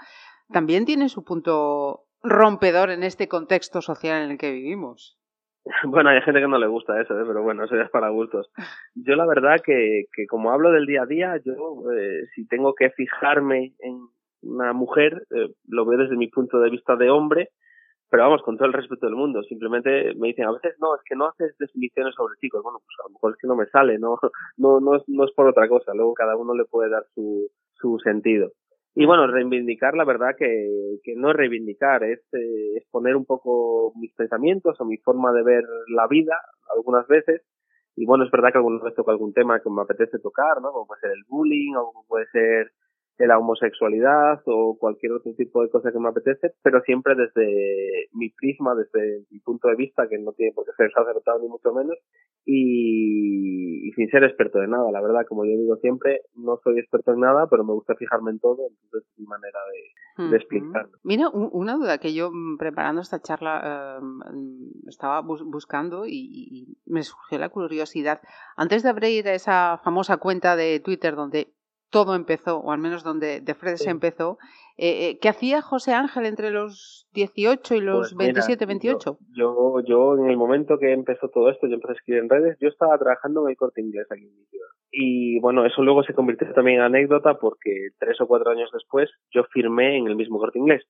también 0.51 0.85
tiene 0.85 1.07
su 1.09 1.23
punto 1.23 2.05
rompedor 2.23 2.91
en 2.91 3.03
este 3.03 3.27
contexto 3.27 3.81
social 3.81 4.23
en 4.23 4.31
el 4.31 4.37
que 4.37 4.51
vivimos. 4.51 5.17
Bueno, 5.87 6.09
hay 6.09 6.21
gente 6.21 6.41
que 6.41 6.47
no 6.47 6.57
le 6.57 6.67
gusta 6.67 6.99
eso, 6.99 7.13
¿eh? 7.19 7.23
pero 7.25 7.43
bueno, 7.43 7.63
eso 7.63 7.75
ya 7.75 7.83
es 7.83 7.89
para 7.91 8.09
gustos. 8.09 8.51
Yo 8.95 9.15
la 9.15 9.27
verdad 9.27 9.61
que, 9.63 10.05
que 10.13 10.25
como 10.25 10.51
hablo 10.51 10.71
del 10.71 10.87
día 10.87 11.03
a 11.03 11.05
día, 11.05 11.39
yo 11.45 11.83
eh, 11.91 12.25
si 12.33 12.47
tengo 12.47 12.73
que 12.73 12.89
fijarme 12.89 13.73
en 13.79 13.99
una 14.41 14.73
mujer, 14.73 15.23
eh, 15.29 15.53
lo 15.67 15.85
veo 15.85 15.99
desde 15.99 16.17
mi 16.17 16.27
punto 16.29 16.59
de 16.59 16.69
vista 16.69 16.95
de 16.95 17.09
hombre, 17.09 17.49
pero 18.09 18.23
vamos, 18.23 18.41
con 18.41 18.57
todo 18.57 18.67
el 18.67 18.73
respeto 18.73 19.05
del 19.05 19.15
mundo. 19.15 19.41
Simplemente 19.43 20.13
me 20.15 20.27
dicen, 20.27 20.45
a 20.45 20.51
veces 20.51 20.75
no, 20.81 20.95
es 20.95 21.01
que 21.05 21.15
no 21.15 21.27
haces 21.27 21.55
definiciones 21.57 22.13
sobre 22.13 22.35
chicos. 22.41 22.61
Bueno, 22.61 22.79
pues 22.79 22.97
a 22.99 23.07
lo 23.07 23.13
mejor 23.13 23.31
es 23.31 23.37
que 23.37 23.47
no 23.47 23.55
me 23.55 23.67
sale, 23.67 23.99
no, 23.99 24.19
no, 24.57 24.79
no, 24.81 24.95
es, 24.97 25.03
no 25.07 25.23
es 25.23 25.31
por 25.31 25.47
otra 25.47 25.69
cosa. 25.69 25.93
Luego 25.93 26.13
cada 26.13 26.35
uno 26.35 26.53
le 26.53 26.65
puede 26.65 26.89
dar 26.89 27.05
su, 27.15 27.47
su 27.75 27.99
sentido. 27.99 28.51
Y 28.93 29.05
bueno, 29.05 29.25
reivindicar, 29.27 29.95
la 29.95 30.03
verdad 30.03 30.35
que, 30.37 30.97
que 31.03 31.15
no 31.15 31.31
es 31.31 31.37
reivindicar, 31.37 32.03
es, 32.03 32.19
eh, 32.33 32.75
es 32.75 32.85
poner 32.91 33.15
un 33.15 33.25
poco 33.25 33.93
mis 33.95 34.13
pensamientos 34.13 34.79
o 34.81 34.85
mi 34.85 34.97
forma 34.97 35.31
de 35.31 35.43
ver 35.43 35.63
la 35.95 36.07
vida 36.07 36.35
algunas 36.75 37.07
veces. 37.07 37.41
Y 37.95 38.05
bueno, 38.05 38.25
es 38.25 38.31
verdad 38.31 38.51
que 38.51 38.57
alguna 38.57 38.83
vez 38.83 38.95
toco 38.95 39.11
algún 39.11 39.33
tema 39.33 39.61
que 39.61 39.69
me 39.69 39.81
apetece 39.81 40.19
tocar, 40.19 40.61
¿no? 40.61 40.71
Como 40.71 40.87
puede 40.87 41.01
ser 41.01 41.11
el 41.11 41.23
bullying 41.27 41.75
o 41.75 41.91
como 41.93 42.05
puede 42.07 42.25
ser 42.27 42.71
la 43.27 43.37
homosexualidad 43.37 44.41
o 44.45 44.77
cualquier 44.79 45.13
otro 45.13 45.33
tipo 45.35 45.61
de 45.61 45.69
cosa 45.69 45.91
que 45.91 45.99
me 45.99 46.09
apetece, 46.09 46.53
pero 46.61 46.81
siempre 46.81 47.15
desde 47.15 48.09
mi 48.13 48.29
prisma, 48.29 48.75
desde 48.75 49.25
mi 49.29 49.39
punto 49.39 49.67
de 49.67 49.75
vista, 49.75 50.07
que 50.07 50.17
no 50.17 50.33
tiene 50.33 50.53
por 50.53 50.65
qué 50.65 50.71
ser 50.77 50.91
sacerdotal 50.91 51.41
ni 51.41 51.47
mucho 51.47 51.73
menos, 51.73 51.97
y, 52.45 53.91
sin 53.95 54.09
ser 54.09 54.23
experto 54.23 54.59
de 54.59 54.67
nada. 54.67 54.91
La 54.91 55.01
verdad, 55.01 55.25
como 55.27 55.45
yo 55.45 55.51
digo 55.51 55.75
siempre, 55.77 56.21
no 56.35 56.59
soy 56.63 56.79
experto 56.79 57.13
en 57.13 57.19
nada, 57.19 57.47
pero 57.49 57.63
me 57.63 57.73
gusta 57.73 57.95
fijarme 57.95 58.31
en 58.31 58.39
todo, 58.39 58.67
entonces 58.69 59.09
es 59.11 59.19
mi 59.19 59.25
manera 59.25 59.59
de, 59.71 60.35
explicarlo. 60.35 60.97
Mira, 61.03 61.29
una 61.29 61.75
duda 61.75 61.97
que 61.97 62.13
yo 62.13 62.31
mm, 62.31 62.57
preparando 62.57 63.01
esta 63.01 63.21
charla 63.21 63.99
em, 63.99 64.71
estaba 64.87 65.21
buscando 65.21 66.05
y, 66.07 66.77
me 66.85 67.03
surgió 67.03 67.37
la 67.39 67.49
curiosidad. 67.49 68.21
Antes 68.57 68.83
de 68.83 68.89
abrir 68.89 69.27
esa 69.27 69.79
famosa 69.83 70.17
cuenta 70.17 70.55
de 70.55 70.79
Twitter 70.79 71.15
donde 71.15 71.53
todo 71.91 72.15
empezó, 72.15 72.57
o 72.59 72.71
al 72.71 72.79
menos 72.79 73.03
donde 73.03 73.41
de 73.41 73.53
Fred 73.53 73.75
se 73.75 73.89
empezó. 73.89 74.37
Eh, 74.77 75.09
eh, 75.09 75.19
¿Qué 75.21 75.29
hacía 75.29 75.61
José 75.61 75.93
Ángel 75.93 76.25
entre 76.25 76.49
los 76.49 77.07
18 77.13 77.75
y 77.75 77.81
los 77.81 78.15
27, 78.15 78.65
28? 78.65 79.17
Yo, 79.35 79.75
yo, 79.85 80.17
en 80.17 80.29
el 80.29 80.37
momento 80.37 80.79
que 80.79 80.93
empezó 80.93 81.29
todo 81.29 81.49
esto, 81.49 81.67
yo 81.67 81.75
empecé 81.75 81.91
a 81.91 81.95
escribir 81.95 82.23
en 82.23 82.29
redes, 82.29 82.57
yo 82.59 82.69
estaba 82.69 82.97
trabajando 82.97 83.43
en 83.43 83.51
el 83.51 83.57
corte 83.57 83.81
inglés 83.81 84.07
aquí 84.09 84.23
en 84.23 84.35
mi 84.35 84.45
ciudad. 84.45 84.67
Y 84.91 85.39
bueno, 85.39 85.65
eso 85.65 85.83
luego 85.83 86.03
se 86.03 86.13
convirtió 86.13 86.51
también 86.53 86.77
en 86.77 86.83
anécdota 86.83 87.35
porque 87.35 87.89
tres 87.99 88.19
o 88.21 88.27
cuatro 88.27 88.51
años 88.51 88.69
después 88.73 89.09
yo 89.31 89.43
firmé 89.53 89.97
en 89.97 90.07
el 90.07 90.15
mismo 90.15 90.39
corte 90.39 90.59
inglés. 90.59 90.83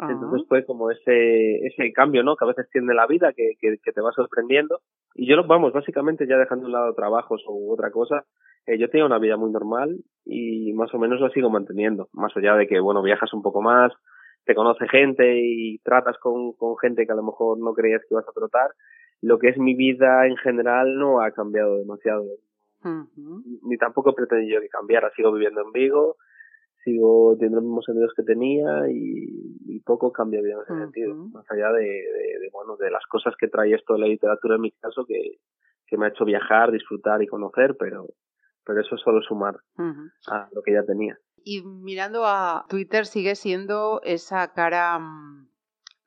Entonces 0.00 0.46
fue 0.48 0.64
como 0.64 0.90
ese, 0.90 1.56
ese 1.66 1.92
cambio, 1.92 2.22
¿no? 2.22 2.36
Que 2.36 2.44
a 2.44 2.48
veces 2.48 2.68
tiene 2.70 2.94
la 2.94 3.06
vida, 3.06 3.32
que, 3.32 3.54
que, 3.60 3.78
que 3.82 3.92
te 3.92 4.00
va 4.00 4.12
sorprendiendo. 4.12 4.80
Y 5.14 5.26
yo, 5.26 5.44
vamos, 5.44 5.72
básicamente 5.72 6.26
ya 6.28 6.36
dejando 6.36 6.66
un 6.66 6.72
lado 6.72 6.94
trabajos 6.94 7.42
o 7.46 7.72
otra 7.72 7.90
cosa, 7.90 8.24
eh, 8.66 8.78
yo 8.78 8.88
tengo 8.90 9.06
una 9.06 9.18
vida 9.18 9.36
muy 9.36 9.50
normal 9.50 9.96
y 10.24 10.72
más 10.74 10.92
o 10.94 10.98
menos 10.98 11.20
lo 11.20 11.30
sigo 11.30 11.50
manteniendo. 11.50 12.08
Más 12.12 12.36
allá 12.36 12.54
de 12.54 12.66
que, 12.66 12.78
bueno, 12.78 13.02
viajas 13.02 13.32
un 13.32 13.42
poco 13.42 13.62
más, 13.62 13.92
te 14.44 14.54
conoce 14.54 14.86
gente 14.88 15.40
y 15.42 15.78
tratas 15.78 16.16
con, 16.18 16.52
con 16.52 16.76
gente 16.78 17.06
que 17.06 17.12
a 17.12 17.16
lo 17.16 17.22
mejor 17.22 17.58
no 17.58 17.72
creías 17.72 18.02
que 18.02 18.14
ibas 18.14 18.28
a 18.28 18.32
tratar. 18.32 18.70
Lo 19.20 19.38
que 19.38 19.48
es 19.48 19.58
mi 19.58 19.74
vida 19.74 20.26
en 20.26 20.36
general 20.36 20.96
no 20.96 21.20
ha 21.20 21.30
cambiado 21.32 21.76
demasiado. 21.78 22.24
Ni 23.62 23.76
tampoco 23.76 24.14
pretendí 24.14 24.52
yo 24.52 24.60
que 24.60 24.68
cambiara. 24.68 25.10
Sigo 25.16 25.32
viviendo 25.32 25.62
en 25.62 25.72
Vigo, 25.72 26.16
sigo 26.84 27.34
teniendo 27.36 27.56
los 27.56 27.64
mismos 27.64 27.88
amigos 27.88 28.12
que 28.16 28.22
tenía 28.22 28.88
y, 28.90 29.80
poco 29.84 30.12
cambia 30.12 30.42
bien 30.42 30.56
en 30.58 30.62
ese 30.64 30.84
sentido. 30.84 31.14
Más 31.14 31.50
allá 31.50 31.72
de, 31.72 31.84
de, 31.84 32.50
bueno, 32.52 32.76
de 32.76 32.90
las 32.90 33.06
cosas 33.06 33.32
que 33.38 33.48
trae 33.48 33.72
esto 33.72 33.94
de 33.94 34.00
la 34.00 34.06
literatura 34.06 34.56
en 34.56 34.60
mi 34.60 34.70
caso, 34.72 35.06
que, 35.06 35.38
que 35.86 35.96
me 35.96 36.06
ha 36.06 36.08
hecho 36.10 36.24
viajar, 36.24 36.70
disfrutar 36.70 37.22
y 37.22 37.26
conocer, 37.26 37.74
pero, 37.78 38.06
pero 38.64 38.80
eso 38.80 38.94
es 38.94 39.00
solo 39.00 39.22
sumar 39.22 39.56
a 40.30 40.48
lo 40.52 40.62
que 40.62 40.74
ya 40.74 40.84
tenía. 40.84 41.18
Y 41.42 41.62
mirando 41.62 42.26
a 42.26 42.66
Twitter 42.68 43.06
sigue 43.06 43.34
siendo 43.34 44.00
esa 44.04 44.52
cara, 44.52 44.98
mm, 44.98 45.48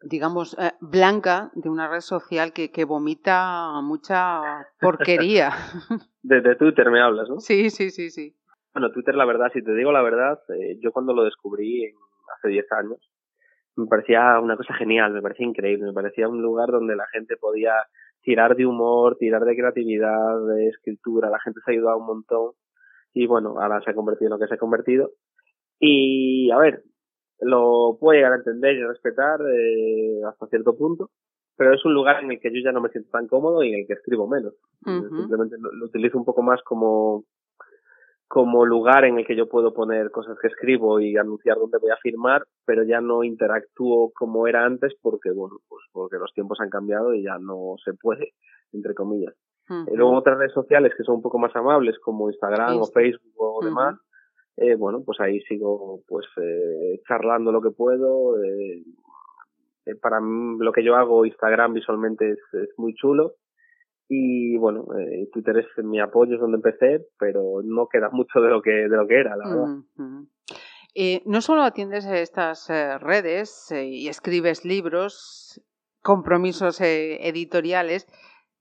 digamos, 0.04 0.56
eh, 0.60 0.74
blanca 0.80 1.52
de 1.56 1.70
una 1.70 1.90
red 1.90 2.02
social 2.02 2.54
que, 2.54 2.72
que 2.72 2.86
vomita 2.86 3.82
mucha 3.82 4.68
porquería. 4.80 5.52
de, 6.22 6.56
Twitter 6.56 6.92
me 6.92 7.02
hablas, 7.02 7.28
¿no? 7.30 7.40
Sí, 7.40 7.72
sí, 7.72 7.90
sí, 7.90 8.12
sí. 8.12 8.36
Bueno, 8.74 8.92
Twitter, 8.92 9.16
la 9.16 9.26
verdad, 9.26 9.52
si 9.54 9.62
te 9.62 9.74
digo 9.74 9.92
la 9.92 10.02
verdad, 10.02 10.40
eh, 10.50 10.78
yo 10.80 10.92
cuando 10.92 11.14
lo 11.14 11.24
descubrí 11.24 11.94
hace 12.38 12.48
10 12.48 12.72
años, 12.72 13.12
me 13.76 13.86
parecía 13.88 14.40
una 14.40 14.58
cosa 14.58 14.74
genial, 14.76 15.14
me 15.14 15.22
parecía 15.22 15.46
increíble, 15.46 15.86
me 15.86 15.94
parecía 15.94 16.28
un 16.28 16.42
lugar 16.42 16.70
donde 16.70 16.96
la 16.96 17.08
gente 17.08 17.38
podía 17.38 17.74
tirar 18.22 18.56
de 18.56 18.66
humor, 18.66 19.18
tirar 19.18 19.44
de 19.44 19.56
creatividad, 19.56 20.46
de 20.48 20.68
escritura, 20.68 21.30
la 21.30 21.40
gente 21.40 21.60
se 21.64 21.72
ha 21.72 21.74
ayudado 21.74 21.98
un 21.98 22.06
montón 22.06 22.52
y 23.14 23.28
bueno, 23.28 23.56
ahora 23.60 23.82
se 23.82 23.92
ha 23.92 23.96
convertido 23.96 24.28
en 24.28 24.34
lo 24.34 24.40
que 24.40 24.48
se 24.48 24.56
ha 24.56 24.60
convertido. 24.60 25.12
Y 25.80 26.50
a 26.52 26.58
ver, 26.58 26.84
lo 27.42 27.98
puedo 28.00 28.16
llegar 28.16 28.34
a 28.34 28.38
entender 28.38 28.76
y 28.76 28.84
respetar 28.84 29.40
eh, 29.42 30.22
hasta 30.28 30.48
cierto 30.48 30.78
punto, 30.78 31.10
pero 31.58 31.74
es 31.74 31.84
un 31.84 31.94
lugar 31.94 32.24
en 32.24 32.32
el 32.32 32.40
que 32.40 32.50
yo 32.54 32.62
ya 32.64 32.72
no 32.72 32.82
me 32.82 32.90
siento 32.90 33.10
tan 33.10 33.28
cómodo 33.28 33.64
y 33.64 33.74
en 33.74 33.80
el 33.82 33.88
que 33.88 33.94
escribo 33.94 34.28
menos. 34.28 34.54
Simplemente 34.84 35.58
lo, 35.60 35.86
utilizo 35.86 36.18
un 36.18 36.26
poco 36.26 36.42
más 36.42 36.62
como 36.64 37.26
como 38.32 38.66
lugar 38.66 39.04
en 39.04 39.20
el 39.20 39.28
que 39.28 39.36
yo 39.36 39.50
puedo 39.50 39.74
poner 39.74 40.10
cosas 40.10 40.38
que 40.40 40.48
escribo 40.48 41.02
y 41.02 41.18
anunciar 41.18 41.58
dónde 41.58 41.80
voy 41.80 41.92
a 41.92 41.98
firmar, 41.98 42.46
pero 42.66 42.84
ya 42.84 43.02
no 43.02 43.26
interactúo 43.26 44.14
como 44.14 44.48
era 44.48 44.64
antes 44.64 44.94
porque, 45.02 45.32
bueno, 45.32 45.58
pues 45.68 45.84
porque 45.92 46.16
los 46.16 46.34
tiempos 46.34 46.58
han 46.62 46.70
cambiado 46.70 47.14
y 47.14 47.24
ya 47.24 47.38
no 47.40 47.76
se 47.84 47.94
puede, 47.94 48.32
entre 48.72 48.94
comillas. 48.94 49.36
Uh 49.70 49.84
luego 49.98 50.16
otras 50.16 50.38
redes 50.38 50.54
sociales 50.54 50.94
que 50.96 51.04
son 51.04 51.16
un 51.16 51.22
poco 51.22 51.40
más 51.40 51.54
amables 51.58 52.00
como 52.00 52.30
Instagram 52.30 52.78
o 52.80 52.86
Facebook 52.86 53.34
o 53.36 53.66
demás, 53.66 54.00
eh, 54.56 54.76
bueno, 54.76 55.04
pues 55.06 55.20
ahí 55.20 55.42
sigo 55.42 56.00
pues 56.08 56.26
eh, 56.42 57.02
charlando 57.06 57.52
lo 57.52 57.62
que 57.62 57.72
puedo. 57.72 58.42
Eh, 58.42 58.82
eh 59.88 59.96
para 60.02 60.22
mí, 60.22 60.56
lo 60.58 60.72
que 60.72 60.86
yo 60.86 60.96
hago, 60.96 61.26
Instagram 61.26 61.74
visualmente 61.74 62.32
es, 62.32 62.40
es 62.54 62.70
muy 62.78 62.94
chulo 62.94 63.34
y 64.14 64.58
bueno, 64.58 64.84
eh, 65.00 65.30
Twitter 65.32 65.58
es 65.60 65.86
mi 65.86 66.02
apoyo, 66.02 66.36
es 66.36 66.42
donde 66.42 66.58
empecé, 66.58 67.08
pero 67.18 67.62
no 67.64 67.88
queda 67.88 68.10
mucho 68.12 68.42
de 68.42 68.50
lo 68.50 68.62
que, 68.62 68.72
de 68.72 68.90
lo 68.90 69.08
que 69.08 69.18
era, 69.18 69.38
la 69.38 69.48
verdad. 69.48 69.68
Eh, 70.94 71.22
no 71.26 71.40
solo 71.40 71.62
atiendes 71.62 72.06
estas 72.06 72.70
eh, 72.70 72.98
redes 72.98 73.72
y 73.72 74.10
escribes 74.10 74.66
libros, 74.66 75.62
compromisos 76.02 76.82
editoriales, 76.82 78.06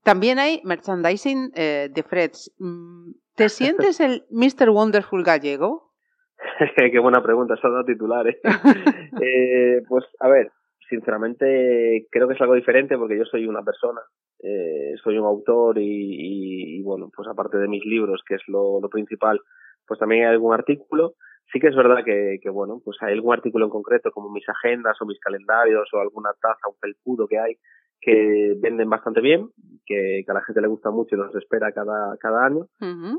también 0.04 0.38
hay 0.38 0.60
merchandising 0.62 1.50
de 1.50 2.04
Freds. 2.08 2.54
Mm, 2.60 3.10
¿Te 3.34 3.48
sientes 3.48 3.98
el 3.98 4.26
Mr. 4.30 4.70
Wonderful 4.70 5.24
gallego? 5.24 5.90
Qué 6.76 6.98
buena 7.00 7.24
pregunta, 7.24 7.56
son 7.56 7.74
los 7.74 7.86
titulares. 7.86 8.36
pues 9.88 10.04
a 10.20 10.28
ver, 10.28 10.52
sinceramente 10.88 12.06
creo 12.08 12.28
que 12.28 12.34
es 12.34 12.40
algo 12.40 12.54
diferente 12.54 12.96
porque 12.96 13.18
yo 13.18 13.24
soy 13.24 13.48
una 13.48 13.64
persona 13.64 14.00
eh, 14.42 14.94
soy 15.02 15.18
un 15.18 15.26
autor 15.26 15.78
y, 15.78 16.82
bueno, 16.82 17.10
pues 17.14 17.28
aparte 17.28 17.58
de 17.58 17.68
mis 17.68 17.84
libros, 17.84 18.22
que 18.26 18.36
es 18.36 18.42
lo, 18.48 18.80
principal, 18.90 19.40
pues 19.86 19.98
también 20.00 20.22
hay 20.22 20.30
algún 20.30 20.54
artículo. 20.54 21.14
Sí 21.52 21.58
que 21.58 21.68
es 21.68 21.76
verdad 21.76 22.04
que, 22.04 22.38
que, 22.40 22.48
bueno, 22.48 22.80
pues 22.84 22.96
hay 23.00 23.12
algún 23.12 23.32
artículo 23.32 23.64
en 23.64 23.70
concreto, 23.70 24.12
como 24.12 24.30
mis 24.30 24.48
agendas 24.48 24.96
o 25.00 25.06
mis 25.06 25.18
calendarios 25.18 25.88
o 25.92 25.98
alguna 25.98 26.30
taza, 26.40 26.68
un 26.68 26.76
felpudo 26.80 27.26
que 27.26 27.38
hay, 27.38 27.56
que 28.00 28.54
venden 28.58 28.88
bastante 28.88 29.20
bien, 29.20 29.50
que, 29.84 30.24
a 30.26 30.32
la 30.32 30.42
gente 30.42 30.60
le 30.60 30.68
gusta 30.68 30.90
mucho 30.90 31.16
y 31.16 31.18
los 31.18 31.34
espera 31.34 31.72
cada, 31.72 32.16
cada 32.18 32.46
año, 32.46 32.66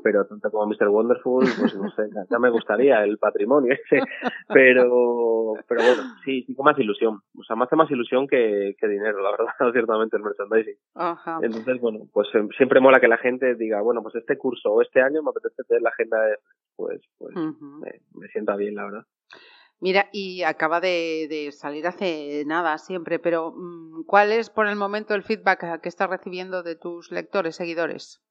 pero 0.03 0.25
tanto 0.25 0.49
como 0.49 0.67
Mr. 0.67 0.87
Wonderful, 0.87 1.45
pues 1.59 1.75
no 1.75 1.91
sé, 1.91 2.03
ya 2.29 2.39
me 2.39 2.49
gustaría 2.49 3.03
el 3.03 3.17
patrimonio 3.17 3.73
ese, 3.73 4.01
pero, 4.47 5.53
pero 5.67 5.81
bueno, 5.81 6.03
sí, 6.23 6.43
sí 6.43 6.55
con 6.55 6.65
más 6.65 6.79
ilusión, 6.79 7.19
o 7.37 7.43
sea, 7.43 7.55
me 7.55 7.65
hace 7.65 7.75
más 7.75 7.91
ilusión 7.91 8.27
que, 8.27 8.75
que 8.79 8.87
dinero, 8.87 9.21
la 9.21 9.31
verdad, 9.31 9.53
ciertamente 9.73 10.17
el 10.17 10.23
merchandising. 10.23 10.77
Entonces, 11.41 11.81
bueno, 11.81 11.99
pues 12.13 12.27
em, 12.33 12.47
siempre 12.57 12.79
mola 12.79 12.99
que 12.99 13.07
la 13.07 13.17
gente 13.17 13.55
diga, 13.55 13.81
bueno, 13.81 14.01
pues 14.01 14.15
este 14.15 14.37
curso 14.37 14.71
o 14.71 14.81
este 14.81 15.01
año 15.01 15.21
me 15.21 15.29
apetece 15.29 15.63
tener 15.67 15.81
la 15.81 15.89
agenda, 15.89 16.21
de, 16.21 16.37
pues, 16.75 17.01
pues 17.17 17.35
me, 17.35 18.01
me 18.13 18.27
sienta 18.29 18.55
bien, 18.55 18.75
la 18.75 18.85
verdad. 18.85 19.05
Mira, 19.81 20.09
y 20.13 20.43
acaba 20.43 20.79
de, 20.79 21.49
salir 21.51 21.87
hace 21.87 22.43
nada 22.45 22.77
siempre, 22.77 23.17
pero 23.17 23.51
mm, 23.51 24.05
¿cuál 24.05 24.31
es 24.31 24.51
por 24.51 24.67
el 24.67 24.75
momento 24.75 25.15
el 25.15 25.23
feedback 25.23 25.81
que 25.81 25.89
estás 25.89 26.09
recibiendo 26.09 26.61
de 26.61 26.75
tus 26.75 27.11
lectores, 27.11 27.55
seguidores? 27.55 28.21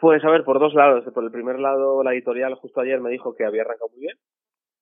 Pues 0.00 0.24
a 0.24 0.30
ver, 0.30 0.44
por 0.44 0.60
dos 0.60 0.72
lados. 0.74 1.04
Por 1.12 1.24
el 1.24 1.32
primer 1.32 1.58
lado, 1.58 2.02
la 2.04 2.12
editorial 2.12 2.54
justo 2.54 2.80
ayer 2.80 3.00
me 3.00 3.10
dijo 3.10 3.34
que 3.34 3.44
había 3.44 3.62
arrancado 3.62 3.90
muy 3.90 4.00
bien, 4.00 4.16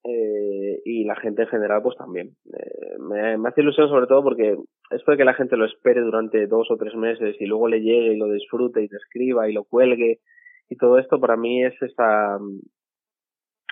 eh, 0.04 0.80
y 0.84 1.04
la 1.04 1.16
gente 1.16 1.42
en 1.42 1.49
general 1.49 1.82
pues 1.82 1.96
también. 1.96 2.37
Eh, 2.52 2.99
me, 2.99 3.49
hace 3.49 3.62
ilusión 3.62 3.88
sobre 3.88 4.06
todo 4.06 4.22
porque 4.22 4.56
esto 4.90 5.10
de 5.10 5.16
que 5.16 5.25
la 5.25 5.34
gente 5.34 5.56
lo 5.56 5.64
espere 5.64 6.00
durante 6.02 6.46
dos 6.46 6.70
o 6.70 6.76
tres 6.76 6.94
meses 6.94 7.37
y 7.38 7.46
luego 7.46 7.68
le 7.68 7.80
llegue 7.80 8.12
y 8.14 8.16
lo 8.16 8.26
disfrute 8.26 8.82
y 8.82 8.88
te 8.88 8.96
escriba 8.96 9.49
y 9.49 9.52
lo 9.52 9.64
cuelgue 9.64 10.20
y 10.68 10.76
todo 10.76 10.99
esto 10.99 11.20
para 11.20 11.37
mí 11.37 11.64
es 11.64 11.75
esa 11.82 12.38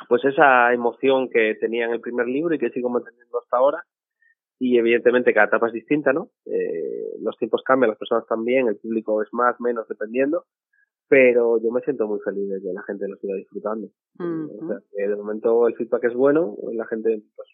pues 0.08 0.24
esa 0.24 0.72
emoción 0.72 1.28
que 1.28 1.56
tenía 1.60 1.86
en 1.86 1.92
el 1.92 2.00
primer 2.00 2.26
libro 2.26 2.54
y 2.54 2.58
que 2.58 2.70
sigo 2.70 2.88
manteniendo 2.88 3.38
hasta 3.38 3.56
ahora. 3.56 3.84
Y 4.60 4.76
evidentemente 4.76 5.32
cada 5.32 5.46
etapa 5.46 5.68
es 5.68 5.72
distinta, 5.72 6.12
¿no? 6.12 6.30
Eh, 6.46 7.14
los 7.20 7.36
tiempos 7.36 7.62
cambian, 7.64 7.90
las 7.90 7.98
personas 7.98 8.26
también, 8.26 8.66
el 8.66 8.76
público 8.76 9.22
es 9.22 9.28
más, 9.32 9.60
menos, 9.60 9.86
dependiendo, 9.88 10.46
pero 11.08 11.60
yo 11.62 11.70
me 11.70 11.80
siento 11.82 12.06
muy 12.06 12.18
feliz 12.20 12.48
de 12.48 12.60
que 12.60 12.72
la 12.72 12.82
gente 12.82 13.08
lo 13.08 13.16
siga 13.16 13.36
disfrutando. 13.36 13.88
o 14.18 14.66
sea, 14.66 14.78
que 14.92 15.08
de 15.08 15.16
momento 15.16 15.68
el 15.68 15.76
feedback 15.76 16.04
es 16.04 16.14
bueno, 16.14 16.56
la 16.72 16.86
gente 16.86 17.22
pues, 17.36 17.48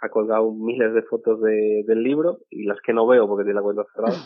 ha 0.00 0.08
colgado 0.10 0.52
miles 0.52 0.92
de 0.94 1.02
fotos 1.02 1.40
de, 1.40 1.82
del 1.86 2.02
libro 2.02 2.40
y 2.50 2.64
las 2.64 2.80
que 2.82 2.92
no 2.92 3.06
veo 3.06 3.26
porque 3.26 3.44
tiene 3.44 3.58
la 3.58 3.62
cuenta 3.62 3.84
cerrada, 3.94 4.18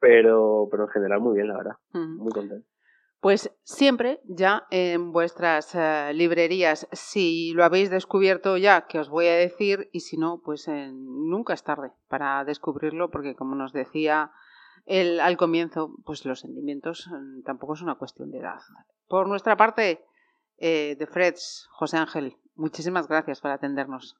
pero, 0.00 0.68
pero 0.70 0.84
en 0.84 0.90
general 0.90 1.20
muy 1.20 1.34
bien, 1.34 1.48
la 1.48 1.56
verdad, 1.56 1.76
muy 1.92 2.32
contento. 2.32 2.66
Pues 3.24 3.50
siempre 3.62 4.20
ya 4.24 4.66
en 4.70 5.10
vuestras 5.10 5.74
eh, 5.74 6.12
librerías, 6.12 6.86
si 6.92 7.54
lo 7.54 7.64
habéis 7.64 7.88
descubierto 7.88 8.58
ya, 8.58 8.84
que 8.86 8.98
os 8.98 9.08
voy 9.08 9.28
a 9.28 9.34
decir, 9.34 9.88
y 9.92 10.00
si 10.00 10.18
no, 10.18 10.42
pues 10.44 10.68
eh, 10.68 10.90
nunca 10.92 11.54
es 11.54 11.64
tarde 11.64 11.92
para 12.10 12.44
descubrirlo, 12.44 13.10
porque 13.10 13.34
como 13.34 13.54
nos 13.54 13.72
decía 13.72 14.30
el, 14.84 15.20
al 15.20 15.38
comienzo, 15.38 15.96
pues 16.04 16.26
los 16.26 16.40
sentimientos 16.40 17.08
mm, 17.10 17.44
tampoco 17.44 17.72
es 17.72 17.80
una 17.80 17.94
cuestión 17.94 18.30
de 18.30 18.40
edad. 18.40 18.58
Por 19.08 19.26
nuestra 19.26 19.56
parte, 19.56 20.04
eh, 20.58 20.94
de 20.98 21.06
Freds, 21.06 21.66
José 21.70 21.96
Ángel, 21.96 22.34
muchísimas 22.56 23.08
gracias 23.08 23.40
por 23.40 23.52
atendernos. 23.52 24.18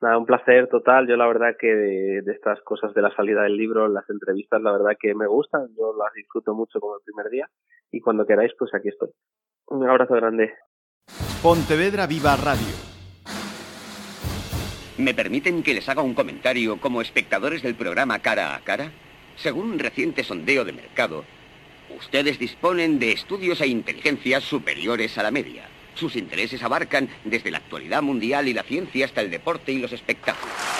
Nada, 0.00 0.16
un 0.16 0.24
placer 0.24 0.68
total. 0.68 1.08
Yo 1.08 1.16
la 1.16 1.26
verdad 1.26 1.56
que 1.58 1.66
de, 1.66 2.22
de, 2.22 2.32
estas 2.32 2.62
cosas 2.62 2.94
de 2.94 3.02
la 3.02 3.14
salida 3.16 3.42
del 3.42 3.56
libro, 3.56 3.88
las 3.88 4.08
entrevistas, 4.08 4.62
la 4.62 4.70
verdad 4.70 4.96
que 4.98 5.16
me 5.16 5.26
gustan. 5.26 5.66
Yo 5.76 5.92
las 5.98 6.12
disfruto 6.14 6.54
mucho 6.54 6.78
como 6.78 6.94
el 6.94 7.02
primer 7.04 7.28
día. 7.28 7.50
Y 7.92 8.00
cuando 8.00 8.26
queráis, 8.26 8.52
pues 8.58 8.72
aquí 8.74 8.88
estoy. 8.88 9.10
Un 9.66 9.88
abrazo 9.88 10.14
grande. 10.14 10.52
Pontevedra 11.42 12.06
Viva 12.06 12.36
Radio. 12.36 12.90
¿Me 14.98 15.14
permiten 15.14 15.62
que 15.62 15.74
les 15.74 15.88
haga 15.88 16.02
un 16.02 16.14
comentario 16.14 16.78
como 16.78 17.00
espectadores 17.00 17.62
del 17.62 17.74
programa 17.74 18.18
Cara 18.18 18.54
a 18.54 18.60
Cara? 18.60 18.92
Según 19.36 19.70
un 19.70 19.78
reciente 19.78 20.22
sondeo 20.22 20.64
de 20.64 20.72
mercado, 20.72 21.24
ustedes 21.96 22.38
disponen 22.38 22.98
de 22.98 23.12
estudios 23.12 23.60
e 23.62 23.68
inteligencias 23.68 24.44
superiores 24.44 25.16
a 25.16 25.22
la 25.22 25.30
media. 25.30 25.68
Sus 25.94 26.16
intereses 26.16 26.62
abarcan 26.62 27.08
desde 27.24 27.50
la 27.50 27.58
actualidad 27.58 28.02
mundial 28.02 28.48
y 28.48 28.52
la 28.52 28.62
ciencia 28.62 29.06
hasta 29.06 29.22
el 29.22 29.30
deporte 29.30 29.72
y 29.72 29.78
los 29.78 29.92
espectáculos. 29.92 30.79